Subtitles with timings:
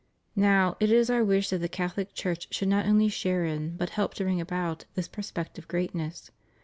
[0.35, 3.91] Now, it is Our wish that the Catholic Church should not only share in, but
[3.91, 6.31] help to bring about, this prospective greatness.